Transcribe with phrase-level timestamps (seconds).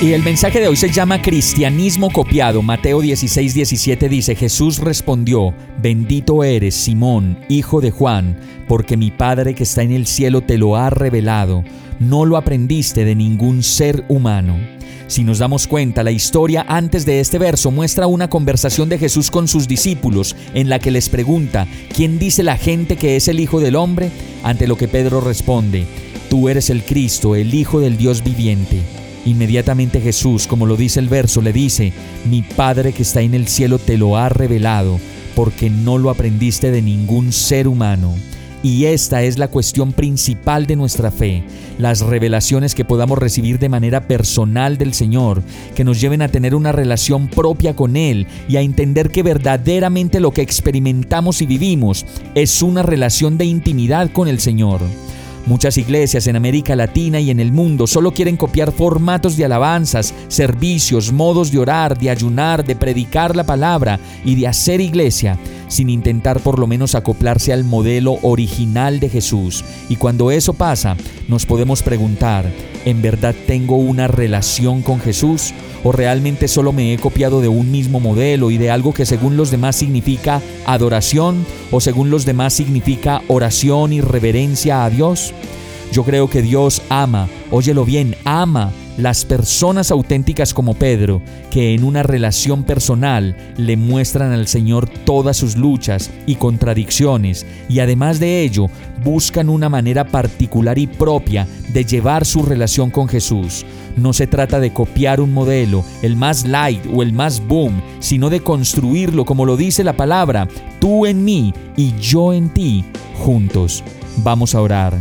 [0.00, 2.62] Y el mensaje de hoy se llama Cristianismo copiado.
[2.62, 5.52] Mateo 16, 17 dice, Jesús respondió,
[5.82, 8.38] bendito eres, Simón, hijo de Juan,
[8.68, 11.64] porque mi Padre que está en el cielo te lo ha revelado.
[11.98, 14.56] No lo aprendiste de ningún ser humano.
[15.08, 19.32] Si nos damos cuenta, la historia antes de este verso muestra una conversación de Jesús
[19.32, 23.40] con sus discípulos en la que les pregunta, ¿quién dice la gente que es el
[23.40, 24.12] Hijo del Hombre?
[24.44, 25.86] Ante lo que Pedro responde,
[26.30, 28.82] Tú eres el Cristo, el Hijo del Dios viviente.
[29.26, 31.92] Inmediatamente Jesús, como lo dice el verso, le dice,
[32.30, 34.98] mi Padre que está en el cielo te lo ha revelado,
[35.34, 38.14] porque no lo aprendiste de ningún ser humano.
[38.62, 41.44] Y esta es la cuestión principal de nuestra fe,
[41.78, 45.42] las revelaciones que podamos recibir de manera personal del Señor,
[45.76, 50.18] que nos lleven a tener una relación propia con Él y a entender que verdaderamente
[50.18, 54.80] lo que experimentamos y vivimos es una relación de intimidad con el Señor.
[55.48, 60.12] Muchas iglesias en América Latina y en el mundo solo quieren copiar formatos de alabanzas,
[60.28, 65.38] servicios, modos de orar, de ayunar, de predicar la palabra y de hacer iglesia,
[65.68, 69.64] sin intentar por lo menos acoplarse al modelo original de Jesús.
[69.88, 70.96] Y cuando eso pasa,
[71.28, 72.50] nos podemos preguntar,
[72.84, 75.52] ¿en verdad tengo una relación con Jesús?
[75.84, 79.36] ¿O realmente solo me he copiado de un mismo modelo y de algo que según
[79.36, 85.32] los demás significa adoración o según los demás significa oración y reverencia a Dios?
[85.92, 91.84] Yo creo que Dios ama, óyelo bien, ama las personas auténticas como Pedro, que en
[91.84, 98.42] una relación personal le muestran al Señor todas sus luchas y contradicciones, y además de
[98.42, 98.66] ello
[99.02, 103.64] buscan una manera particular y propia de llevar su relación con Jesús.
[103.96, 108.30] No se trata de copiar un modelo, el más light o el más boom, sino
[108.30, 110.48] de construirlo como lo dice la palabra,
[110.80, 112.84] tú en mí y yo en ti,
[113.16, 113.84] juntos.
[114.18, 114.98] Vamos a orar.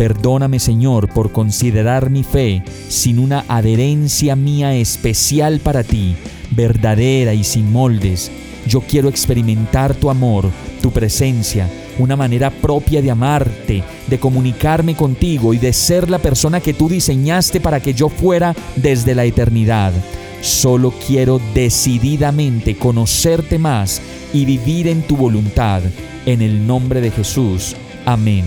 [0.00, 6.16] Perdóname Señor por considerar mi fe sin una adherencia mía especial para ti,
[6.52, 8.32] verdadera y sin moldes.
[8.66, 10.48] Yo quiero experimentar tu amor,
[10.80, 11.68] tu presencia,
[11.98, 16.88] una manera propia de amarte, de comunicarme contigo y de ser la persona que tú
[16.88, 19.92] diseñaste para que yo fuera desde la eternidad.
[20.40, 24.00] Solo quiero decididamente conocerte más
[24.32, 25.82] y vivir en tu voluntad.
[26.24, 27.76] En el nombre de Jesús.
[28.06, 28.46] Amén.